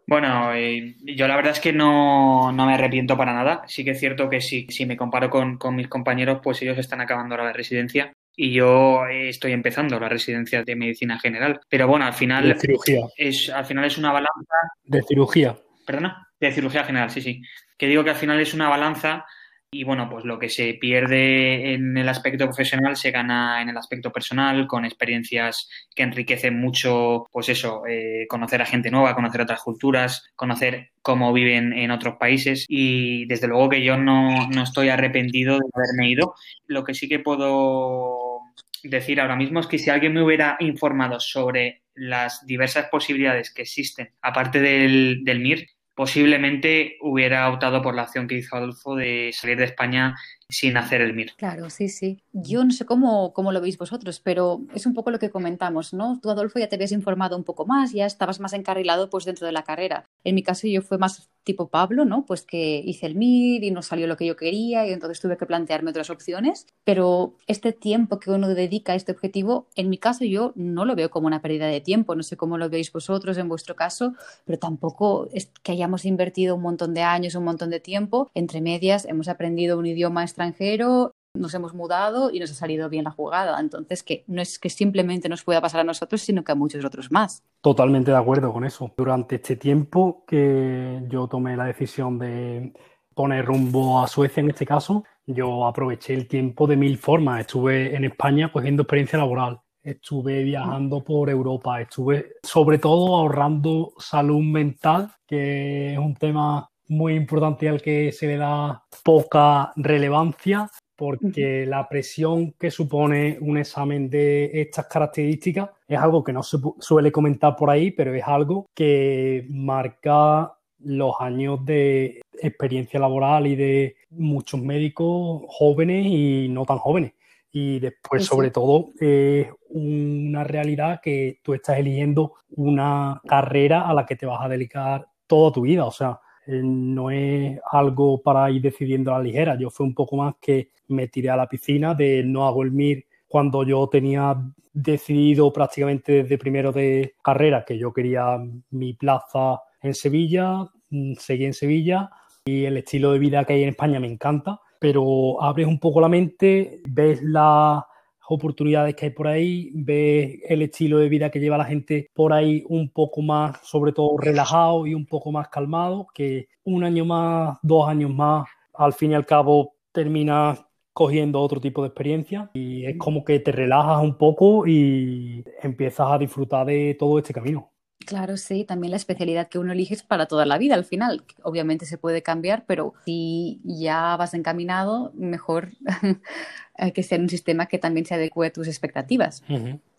Bueno, 0.07 0.53
eh, 0.53 0.95
yo 1.03 1.27
la 1.27 1.35
verdad 1.35 1.51
es 1.51 1.59
que 1.59 1.73
no, 1.73 2.53
me 2.53 2.73
arrepiento 2.73 3.17
para 3.17 3.33
nada. 3.33 3.63
Sí 3.67 3.83
que 3.83 3.91
es 3.91 3.99
cierto 3.99 4.29
que 4.29 4.39
si, 4.39 4.65
si 4.69 4.85
me 4.85 4.95
comparo 4.95 5.29
con, 5.29 5.59
mis 5.75 5.89
compañeros, 5.89 6.39
pues 6.41 6.61
ellos 6.61 6.77
están 6.77 7.01
acabando 7.01 7.35
la 7.35 7.51
residencia 7.51 8.13
y 8.33 8.53
yo 8.53 9.05
estoy 9.07 9.51
empezando 9.51 9.99
la 9.99 10.07
residencia 10.07 10.63
de 10.63 10.75
medicina 10.77 11.19
general. 11.19 11.59
Pero 11.67 11.87
bueno, 11.87 12.05
al 12.05 12.13
final. 12.13 12.47
De 12.47 12.55
cirugía. 12.55 13.01
Es, 13.17 13.49
al 13.49 13.65
final 13.65 13.83
es 13.83 13.97
una 13.97 14.13
balanza. 14.13 14.55
De 14.85 15.01
cirugía. 15.01 15.57
Perdona, 15.85 16.26
de 16.39 16.51
cirugía 16.51 16.83
general, 16.83 17.09
sí, 17.09 17.21
sí 17.21 17.41
que 17.77 17.87
digo 17.87 18.03
que 18.03 18.09
al 18.09 18.15
final 18.15 18.39
es 18.39 18.53
una 18.53 18.69
balanza 18.69 19.25
y 19.69 19.83
bueno, 19.83 20.09
pues 20.09 20.23
lo 20.23 20.39
que 20.39 20.47
se 20.47 20.75
pierde 20.75 21.73
en 21.73 21.97
el 21.97 22.07
aspecto 22.07 22.45
profesional 22.45 22.95
se 22.95 23.11
gana 23.11 23.61
en 23.61 23.67
el 23.67 23.77
aspecto 23.77 24.13
personal, 24.13 24.65
con 24.65 24.85
experiencias 24.85 25.69
que 25.93 26.03
enriquecen 26.03 26.57
mucho, 26.57 27.27
pues 27.33 27.49
eso, 27.49 27.85
eh, 27.85 28.25
conocer 28.29 28.61
a 28.61 28.65
gente 28.65 28.89
nueva, 28.89 29.13
conocer 29.13 29.41
otras 29.41 29.61
culturas, 29.61 30.31
conocer 30.37 30.91
cómo 31.01 31.33
viven 31.33 31.73
en 31.73 31.91
otros 31.91 32.15
países 32.15 32.65
y 32.69 33.25
desde 33.25 33.47
luego 33.47 33.67
que 33.67 33.83
yo 33.83 33.97
no, 33.97 34.47
no 34.47 34.63
estoy 34.63 34.87
arrepentido 34.87 35.57
de 35.57 35.65
haberme 35.73 36.11
ido. 36.11 36.33
Lo 36.67 36.85
que 36.85 36.93
sí 36.93 37.09
que 37.09 37.19
puedo 37.19 38.39
decir 38.83 39.19
ahora 39.19 39.35
mismo 39.35 39.59
es 39.59 39.67
que 39.67 39.79
si 39.79 39.89
alguien 39.89 40.13
me 40.13 40.23
hubiera 40.23 40.55
informado 40.61 41.19
sobre 41.19 41.81
las 41.93 42.45
diversas 42.45 42.85
posibilidades 42.89 43.53
que 43.53 43.63
existen, 43.63 44.11
aparte 44.21 44.61
del, 44.61 45.25
del 45.25 45.41
MIR, 45.41 45.67
posiblemente 45.97 46.97
hubiera 47.01 47.49
optado 47.49 47.81
por 47.81 47.95
la 47.95 48.03
acción 48.03 48.27
que 48.27 48.35
hizo 48.35 48.55
Adolfo 48.55 48.95
de 48.95 49.31
salir 49.33 49.57
de 49.57 49.63
España 49.63 50.15
sin 50.49 50.77
hacer 50.77 51.01
el 51.01 51.13
MIR. 51.13 51.33
Claro, 51.35 51.69
sí, 51.69 51.89
sí. 51.89 52.21
Yo 52.31 52.63
no 52.63 52.71
sé 52.71 52.85
cómo, 52.85 53.33
cómo 53.33 53.51
lo 53.51 53.59
veis 53.59 53.77
vosotros, 53.77 54.21
pero 54.23 54.61
es 54.73 54.85
un 54.85 54.93
poco 54.93 55.11
lo 55.11 55.19
que 55.19 55.29
comentamos, 55.29 55.93
¿no? 55.93 56.19
Tú, 56.21 56.29
Adolfo, 56.29 56.59
ya 56.59 56.69
te 56.69 56.75
habías 56.75 56.93
informado 56.93 57.35
un 57.35 57.43
poco 57.43 57.65
más, 57.65 57.91
ya 57.91 58.05
estabas 58.05 58.39
más 58.39 58.53
encarrilado 58.53 59.09
pues 59.09 59.25
dentro 59.25 59.45
de 59.45 59.51
la 59.51 59.63
carrera. 59.63 60.05
En 60.23 60.35
mi 60.35 60.43
caso 60.43 60.67
yo 60.67 60.81
fue 60.81 60.97
más 60.97 61.29
tipo 61.43 61.69
Pablo, 61.69 62.05
¿no? 62.05 62.25
Pues 62.25 62.43
que 62.43 62.81
hice 62.85 63.07
el 63.07 63.15
MIR 63.15 63.63
y 63.63 63.71
no 63.71 63.81
salió 63.81 64.05
lo 64.05 64.17
que 64.17 64.25
yo 64.25 64.35
quería 64.35 64.85
y 64.85 64.91
entonces 64.91 65.19
tuve 65.19 65.37
que 65.37 65.45
plantearme 65.45 65.91
otras 65.91 66.09
opciones, 66.09 66.67
pero 66.83 67.35
este 67.47 67.71
tiempo 67.71 68.19
que 68.19 68.31
uno 68.31 68.49
dedica 68.49 68.93
a 68.93 68.95
este 68.95 69.13
objetivo, 69.13 69.67
en 69.75 69.89
mi 69.89 69.97
caso 69.97 70.25
yo 70.25 70.51
no 70.55 70.83
lo 70.83 70.95
veo 70.95 71.09
como 71.09 71.27
una 71.27 71.41
pérdida 71.41 71.67
de 71.67 71.79
tiempo, 71.79 72.15
no 72.15 72.23
sé 72.23 72.35
cómo 72.35 72.57
lo 72.57 72.69
veis 72.69 72.91
vosotros 72.91 73.37
en 73.37 73.47
vuestro 73.47 73.75
caso, 73.75 74.13
pero 74.45 74.59
tampoco 74.59 75.29
es 75.33 75.49
que 75.63 75.71
hayamos 75.71 76.05
invertido 76.05 76.55
un 76.55 76.61
montón 76.61 76.93
de 76.93 77.03
años, 77.03 77.35
un 77.35 77.45
montón 77.45 77.69
de 77.69 77.79
tiempo, 77.79 78.29
entre 78.33 78.59
medias 78.59 79.05
hemos 79.05 79.29
aprendido 79.29 79.79
un 79.79 79.85
idioma 79.85 80.23
extranjero, 80.37 81.15
nos 81.33 81.53
hemos 81.53 81.73
mudado 81.73 82.31
y 82.31 82.39
nos 82.39 82.51
ha 82.51 82.53
salido 82.53 82.89
bien 82.89 83.05
la 83.05 83.11
jugada. 83.11 83.59
Entonces, 83.59 84.03
que 84.03 84.23
no 84.27 84.41
es 84.41 84.59
que 84.59 84.69
simplemente 84.69 85.29
nos 85.29 85.43
pueda 85.43 85.61
pasar 85.61 85.81
a 85.81 85.83
nosotros, 85.83 86.21
sino 86.21 86.43
que 86.43 86.51
a 86.51 86.55
muchos 86.55 86.83
otros 86.85 87.11
más. 87.11 87.43
Totalmente 87.61 88.11
de 88.11 88.17
acuerdo 88.17 88.53
con 88.53 88.63
eso. 88.63 88.91
Durante 88.97 89.35
este 89.35 89.55
tiempo 89.55 90.23
que 90.27 91.03
yo 91.09 91.27
tomé 91.27 91.57
la 91.57 91.65
decisión 91.65 92.19
de 92.19 92.73
poner 93.13 93.45
rumbo 93.45 93.99
a 94.01 94.07
Suecia 94.07 94.41
en 94.41 94.49
este 94.49 94.65
caso, 94.65 95.03
yo 95.25 95.65
aproveché 95.65 96.13
el 96.13 96.27
tiempo 96.27 96.67
de 96.67 96.77
mil 96.77 96.97
formas. 96.97 97.41
Estuve 97.41 97.95
en 97.95 98.05
España 98.05 98.51
cogiendo 98.51 98.83
experiencia 98.83 99.17
laboral, 99.17 99.59
estuve 99.81 100.43
viajando 100.43 101.03
por 101.03 101.29
Europa, 101.29 101.81
estuve 101.81 102.33
sobre 102.43 102.77
todo 102.77 103.15
ahorrando 103.15 103.93
salud 103.97 104.41
mental, 104.41 105.11
que 105.25 105.93
es 105.93 105.99
un 105.99 106.15
tema 106.15 106.69
muy 106.87 107.15
importante 107.15 107.69
al 107.69 107.81
que 107.81 108.11
se 108.11 108.27
le 108.27 108.37
da 108.37 108.83
poca 109.03 109.71
relevancia 109.75 110.69
porque 110.97 111.65
la 111.67 111.87
presión 111.87 112.53
que 112.53 112.71
supone 112.71 113.37
un 113.39 113.57
examen 113.57 114.09
de 114.09 114.49
estas 114.61 114.87
características 114.87 115.69
es 115.87 115.99
algo 115.99 116.23
que 116.23 116.33
no 116.33 116.41
se 116.41 116.57
suele 116.79 117.11
comentar 117.11 117.55
por 117.55 117.69
ahí, 117.69 117.91
pero 117.91 118.13
es 118.15 118.23
algo 118.25 118.65
que 118.73 119.45
marca 119.49 120.57
los 120.79 121.13
años 121.19 121.63
de 121.63 122.21
experiencia 122.41 122.99
laboral 122.99 123.45
y 123.45 123.55
de 123.55 123.95
muchos 124.09 124.59
médicos 124.59 125.43
jóvenes 125.47 126.05
y 126.07 126.47
no 126.49 126.65
tan 126.65 126.79
jóvenes. 126.79 127.13
Y 127.51 127.79
después, 127.79 128.25
sobre 128.25 128.51
todo, 128.51 128.89
es 128.99 129.47
una 129.69 130.43
realidad 130.43 130.99
que 131.01 131.39
tú 131.43 131.53
estás 131.53 131.77
eligiendo 131.77 132.33
una 132.49 133.21
carrera 133.27 133.87
a 133.87 133.93
la 133.93 134.05
que 134.05 134.15
te 134.15 134.25
vas 134.25 134.43
a 134.43 134.49
dedicar 134.49 135.07
toda 135.27 135.51
tu 135.51 135.61
vida. 135.61 135.85
O 135.85 135.91
sea, 135.91 136.19
no 136.47 137.11
es 137.11 137.59
algo 137.71 138.21
para 138.21 138.49
ir 138.51 138.61
decidiendo 138.61 139.13
a 139.13 139.17
la 139.17 139.23
ligera. 139.23 139.57
Yo 139.59 139.69
fue 139.69 139.85
un 139.85 139.93
poco 139.93 140.15
más 140.15 140.35
que 140.41 140.71
me 140.87 141.07
tiré 141.07 141.29
a 141.29 141.35
la 141.35 141.47
piscina 141.47 141.93
de 141.93 142.23
no 142.23 142.47
hago 142.47 142.63
el 142.63 142.71
MIR 142.71 143.05
cuando 143.27 143.63
yo 143.63 143.87
tenía 143.87 144.35
decidido 144.73 145.51
prácticamente 145.51 146.23
desde 146.23 146.37
primero 146.37 146.71
de 146.71 147.15
carrera 147.21 147.65
que 147.65 147.77
yo 147.77 147.91
quería 147.91 148.37
mi 148.69 148.93
plaza 148.93 149.59
en 149.81 149.93
Sevilla, 149.93 150.67
mm, 150.89 151.13
seguí 151.15 151.45
en 151.45 151.53
Sevilla 151.53 152.09
y 152.45 152.65
el 152.65 152.77
estilo 152.77 153.11
de 153.11 153.19
vida 153.19 153.43
que 153.43 153.53
hay 153.53 153.63
en 153.63 153.69
España 153.69 153.99
me 153.99 154.07
encanta, 154.07 154.61
pero 154.79 155.41
abres 155.41 155.67
un 155.67 155.79
poco 155.79 155.99
la 155.99 156.07
mente, 156.07 156.81
ves 156.87 157.21
la 157.23 157.85
oportunidades 158.29 158.95
que 158.95 159.05
hay 159.05 159.11
por 159.11 159.27
ahí, 159.27 159.71
ves 159.73 160.39
el 160.47 160.61
estilo 160.61 160.97
de 160.99 161.09
vida 161.09 161.29
que 161.29 161.39
lleva 161.39 161.57
la 161.57 161.65
gente 161.65 162.09
por 162.13 162.33
ahí 162.33 162.63
un 162.67 162.89
poco 162.89 163.21
más, 163.21 163.59
sobre 163.63 163.91
todo 163.91 164.17
relajado 164.17 164.85
y 164.85 164.93
un 164.93 165.05
poco 165.05 165.31
más 165.31 165.49
calmado, 165.49 166.07
que 166.13 166.47
un 166.63 166.83
año 166.83 167.05
más, 167.05 167.57
dos 167.61 167.87
años 167.87 168.13
más, 168.13 168.47
al 168.73 168.93
fin 168.93 169.11
y 169.11 169.15
al 169.15 169.25
cabo 169.25 169.73
terminas 169.91 170.63
cogiendo 170.93 171.41
otro 171.41 171.61
tipo 171.61 171.83
de 171.83 171.89
experiencia 171.89 172.49
y 172.53 172.85
es 172.85 172.97
como 172.97 173.23
que 173.23 173.39
te 173.39 173.51
relajas 173.51 174.01
un 174.01 174.17
poco 174.17 174.65
y 174.65 175.43
empiezas 175.61 176.07
a 176.09 176.17
disfrutar 176.17 176.65
de 176.65 176.95
todo 176.97 177.19
este 177.19 177.33
camino. 177.33 177.71
Claro, 178.07 178.37
sí, 178.37 178.63
también 178.63 178.91
la 178.91 178.97
especialidad 178.97 179.49
que 179.49 179.59
uno 179.59 179.73
elige 179.73 179.93
es 179.93 180.01
para 180.01 180.27
toda 180.27 180.45
la 180.45 180.57
vida 180.57 180.75
al 180.75 180.85
final. 180.85 181.25
Obviamente 181.43 181.85
se 181.85 181.97
puede 181.97 182.23
cambiar, 182.23 182.63
pero 182.65 182.93
si 183.03 183.59
ya 183.65 184.15
vas 184.15 184.33
encaminado, 184.33 185.11
mejor 185.13 185.71
que 186.93 187.03
sea 187.03 187.19
un 187.19 187.27
sistema 187.27 187.65
que 187.65 187.79
también 187.79 188.05
se 188.05 188.15
adecue 188.15 188.47
a 188.47 188.53
tus 188.53 188.69
expectativas. 188.69 189.43